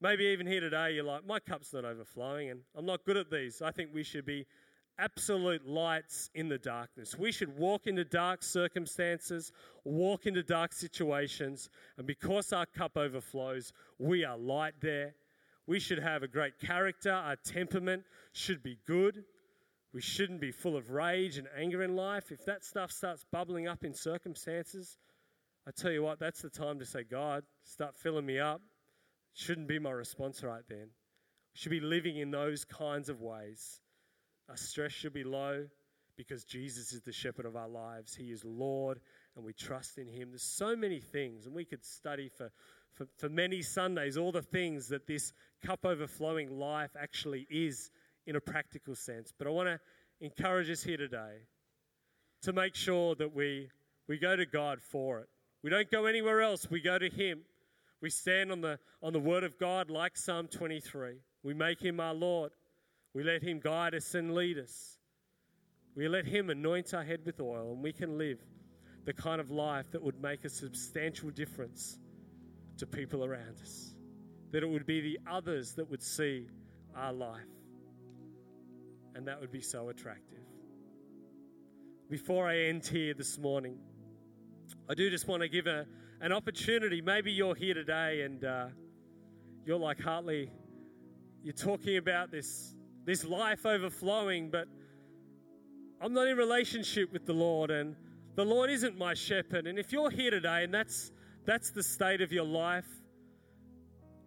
[0.01, 3.29] maybe even here today, you're like, my cup's not overflowing, and I'm not good at
[3.29, 3.61] these.
[3.61, 4.45] I think we should be
[4.97, 7.17] absolute lights in the darkness.
[7.17, 9.51] We should walk into dark circumstances,
[9.83, 15.15] walk into dark situations, and because our cup overflows, we are light there.
[15.67, 17.11] We should have a great character.
[17.11, 19.23] Our temperament should be good.
[19.93, 22.31] We shouldn't be full of rage and anger in life.
[22.31, 24.97] If that stuff starts bubbling up in circumstances,
[25.67, 28.61] I tell you what, that's the time to say, God, start filling me up.
[29.35, 30.87] Shouldn't be my response right then.
[31.53, 33.81] Should be living in those kinds of ways.
[34.49, 35.65] Our stress should be low
[36.17, 38.15] because Jesus is the shepherd of our lives.
[38.15, 38.99] He is Lord
[39.35, 40.29] and we trust in Him.
[40.29, 42.49] There's so many things, and we could study for,
[42.93, 45.33] for, for many Sundays all the things that this
[45.65, 47.91] cup overflowing life actually is
[48.25, 49.33] in a practical sense.
[49.37, 49.79] But I want to
[50.21, 51.47] encourage us here today
[52.43, 53.69] to make sure that we,
[54.07, 55.27] we go to God for it.
[55.61, 57.41] We don't go anywhere else, we go to Him.
[58.05, 61.15] We stand on the, on the Word of God like Psalm 23.
[61.41, 62.51] We make Him our Lord.
[63.15, 64.99] We let Him guide us and lead us.
[65.95, 68.37] We let Him anoint our head with oil, and we can live
[69.05, 71.97] the kind of life that would make a substantial difference
[72.77, 73.95] to people around us.
[74.51, 76.45] That it would be the others that would see
[76.95, 77.41] our life.
[79.15, 80.45] And that would be so attractive.
[82.11, 83.79] Before I end here this morning,
[84.87, 85.87] I do just want to give a,
[86.25, 87.01] an opportunity.
[87.01, 88.65] Maybe you're here today and uh,
[89.63, 90.49] you're like Hartley,
[91.43, 92.73] you're talking about this,
[93.05, 94.67] this life overflowing, but
[96.01, 97.95] I'm not in relationship with the Lord and
[98.33, 99.67] the Lord isn't my shepherd.
[99.67, 101.11] And if you're here today and that's,
[101.45, 102.87] that's the state of your life,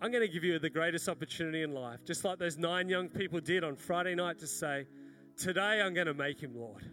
[0.01, 3.09] I'm going to give you the greatest opportunity in life, just like those nine young
[3.09, 4.87] people did on Friday night to say,
[5.37, 6.89] Today I'm going to make him Lord.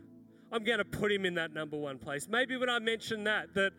[0.52, 2.28] I'm going to put him in that number one place.
[2.28, 3.72] Maybe when I mentioned that, that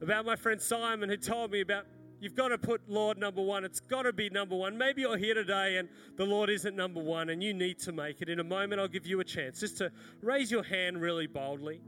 [0.00, 1.86] about my friend Simon who told me about
[2.20, 3.64] you've got to put Lord number one.
[3.64, 4.76] It's got to be number one.
[4.76, 8.22] Maybe you're here today and the Lord isn't number one and you need to make
[8.22, 8.28] it.
[8.28, 9.90] In a moment, I'll give you a chance just to
[10.22, 11.80] raise your hand really boldly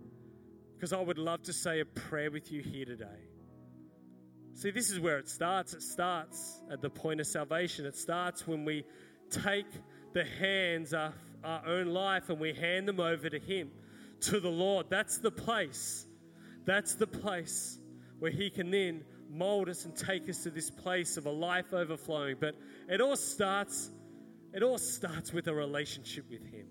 [0.74, 3.28] because I would love to say a prayer with you here today.
[4.54, 5.72] See, this is where it starts.
[5.74, 7.86] It starts at the point of salvation.
[7.86, 8.84] It starts when we
[9.30, 9.66] take
[10.14, 13.70] the hands of our own life and we hand them over to Him
[14.22, 14.86] to the Lord.
[14.88, 16.06] That's the place.
[16.64, 17.77] That's the place
[18.18, 21.72] where He can then mold us and take us to this place of a life
[21.72, 22.36] overflowing.
[22.40, 22.54] But
[22.88, 23.90] it all starts,
[24.52, 26.66] it all starts with a relationship with Him.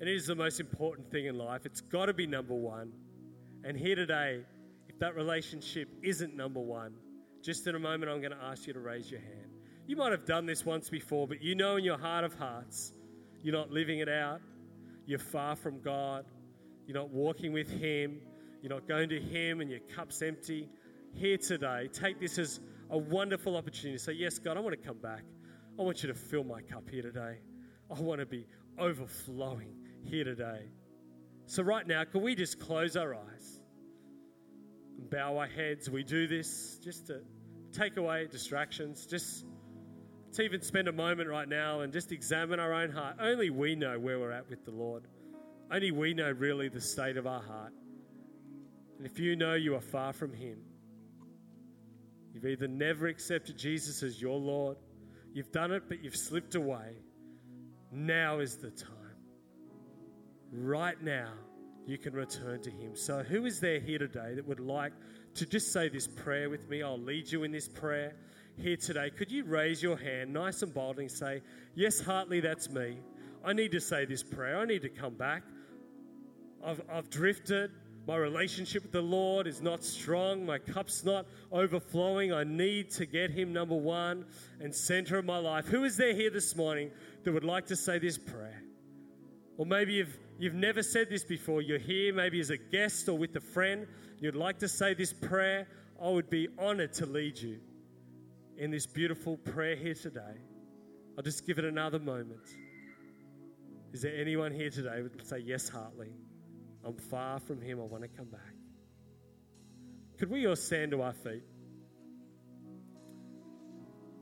[0.00, 1.64] And it is the most important thing in life.
[1.64, 2.92] It's got to be number one.
[3.64, 4.40] And here today,
[4.88, 6.94] if that relationship isn't number one,
[7.42, 9.50] just in a moment, I'm going to ask you to raise your hand.
[9.86, 12.92] You might have done this once before, but you know in your heart of hearts,
[13.42, 14.40] you're not living it out.
[15.06, 16.24] You're far from God.
[16.86, 18.20] You're not walking with Him.
[18.62, 20.68] You're not going to Him and your cup's empty.
[21.14, 22.60] Here today, take this as
[22.90, 25.24] a wonderful opportunity to say, Yes, God, I want to come back.
[25.78, 27.38] I want you to fill my cup here today.
[27.90, 28.46] I want to be
[28.78, 30.70] overflowing here today.
[31.46, 33.60] So, right now, can we just close our eyes
[34.96, 35.90] and bow our heads?
[35.90, 37.20] We do this just to
[37.72, 39.44] take away distractions, just
[40.34, 43.16] to even spend a moment right now and just examine our own heart.
[43.20, 45.08] Only we know where we're at with the Lord.
[45.70, 47.72] Only we know really the state of our heart.
[48.98, 50.58] And if you know you are far from Him,
[52.32, 54.76] you've either never accepted Jesus as your Lord,
[55.32, 56.96] you've done it, but you've slipped away.
[57.90, 58.88] Now is the time.
[60.52, 61.32] Right now,
[61.86, 62.94] you can return to Him.
[62.94, 64.92] So, who is there here today that would like
[65.34, 66.82] to just say this prayer with me?
[66.82, 68.14] I'll lead you in this prayer
[68.56, 71.42] here today, could you raise your hand nice and boldly and say,
[71.74, 72.98] Yes, Hartley, that's me.
[73.44, 74.58] I need to say this prayer.
[74.58, 75.42] I need to come back.
[76.64, 77.70] I've, I've drifted.
[78.06, 80.44] My relationship with the Lord is not strong.
[80.44, 82.32] My cup's not overflowing.
[82.32, 84.24] I need to get Him number one
[84.60, 85.66] and center of my life.
[85.66, 86.90] Who is there here this morning
[87.22, 88.62] that would like to say this prayer?
[89.56, 91.62] Or maybe you've, you've never said this before.
[91.62, 93.86] You're here maybe as a guest or with a friend.
[94.18, 95.68] You'd like to say this prayer.
[96.02, 97.60] I would be honored to lead you
[98.58, 100.40] in this beautiful prayer here today.
[101.16, 102.56] I'll just give it another moment.
[103.92, 106.12] Is there anyone here today who would say, Yes, Hartley,
[106.84, 107.80] I'm far from him.
[107.80, 108.40] I want to come back?
[110.18, 111.42] Could we all stand to our feet?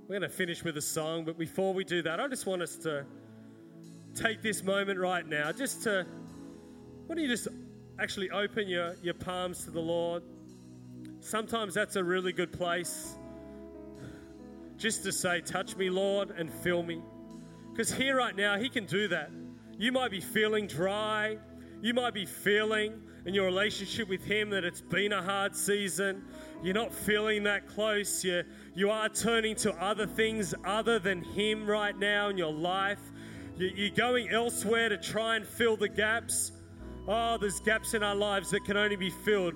[0.03, 2.63] We're going to finish with a song, but before we do that, I just want
[2.63, 3.07] us to
[4.15, 6.05] take this moment right now just to,
[7.07, 7.49] why don't you just
[7.99, 10.23] actually open your, your palms to the Lord?
[11.21, 13.17] Sometimes that's a really good place
[14.81, 17.03] just to say, Touch me, Lord, and fill me.
[17.71, 19.31] Because here right now, He can do that.
[19.79, 21.39] You might be feeling dry.
[21.83, 26.25] You might be feeling in your relationship with Him that it's been a hard season.
[26.63, 28.23] You're not feeling that close.
[28.23, 28.43] You,
[28.75, 33.01] you are turning to other things other than Him right now in your life.
[33.57, 36.53] you're going elsewhere to try and fill the gaps.
[37.09, 39.55] Oh, there's gaps in our lives that can only be filled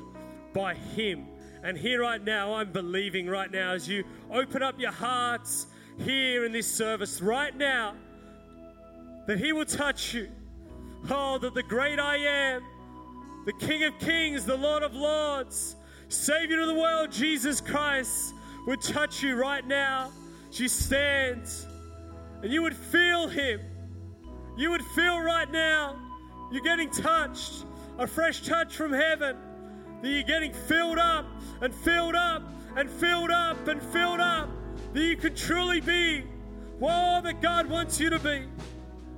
[0.55, 1.27] by Him.
[1.63, 5.67] And here right now, I'm believing right now as you open up your hearts
[5.99, 7.97] here in this service right now
[9.27, 10.31] that He will touch you.
[11.11, 12.63] Oh, that the great I am,
[13.45, 15.77] the King of Kings, the Lord of Lords,
[16.09, 18.35] Savior of the world, Jesus Christ,
[18.67, 20.11] would touch you right now
[20.49, 21.47] as you stand
[22.43, 23.61] and you would feel Him.
[24.57, 25.97] You would feel right now
[26.51, 27.65] you're getting touched,
[27.99, 29.37] a fresh touch from heaven,
[30.01, 31.27] that you're getting filled up
[31.61, 32.43] and filled up
[32.77, 34.49] and filled up and filled up,
[34.95, 36.25] that you can truly be
[36.81, 38.45] all that God wants you to be.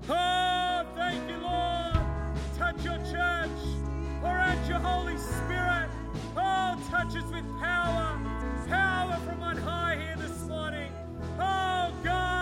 [0.09, 0.57] Oh!
[2.77, 3.59] out your church.
[4.21, 5.89] Pour out your Holy Spirit.
[6.37, 8.19] Oh, touch us with power.
[8.69, 10.91] Power from on high here this morning.
[11.39, 12.36] Oh, God.